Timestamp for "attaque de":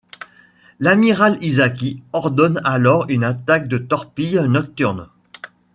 3.23-3.77